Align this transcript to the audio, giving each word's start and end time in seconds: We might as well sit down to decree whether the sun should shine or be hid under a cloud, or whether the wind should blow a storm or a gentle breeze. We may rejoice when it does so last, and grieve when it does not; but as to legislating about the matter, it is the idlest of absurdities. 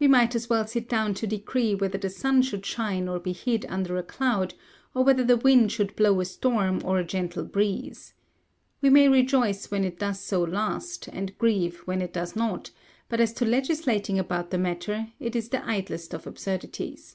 We 0.00 0.08
might 0.08 0.34
as 0.34 0.50
well 0.50 0.66
sit 0.66 0.88
down 0.88 1.14
to 1.14 1.28
decree 1.28 1.76
whether 1.76 1.96
the 1.96 2.10
sun 2.10 2.42
should 2.42 2.66
shine 2.66 3.06
or 3.06 3.20
be 3.20 3.30
hid 3.32 3.64
under 3.68 3.96
a 3.96 4.02
cloud, 4.02 4.54
or 4.94 5.04
whether 5.04 5.22
the 5.22 5.36
wind 5.36 5.70
should 5.70 5.94
blow 5.94 6.20
a 6.20 6.24
storm 6.24 6.80
or 6.84 6.98
a 6.98 7.04
gentle 7.04 7.44
breeze. 7.44 8.12
We 8.82 8.90
may 8.90 9.06
rejoice 9.08 9.70
when 9.70 9.84
it 9.84 10.00
does 10.00 10.18
so 10.18 10.42
last, 10.42 11.06
and 11.12 11.38
grieve 11.38 11.82
when 11.84 12.02
it 12.02 12.12
does 12.12 12.34
not; 12.34 12.72
but 13.08 13.20
as 13.20 13.32
to 13.34 13.44
legislating 13.44 14.18
about 14.18 14.50
the 14.50 14.58
matter, 14.58 15.12
it 15.20 15.36
is 15.36 15.50
the 15.50 15.64
idlest 15.64 16.14
of 16.14 16.26
absurdities. 16.26 17.14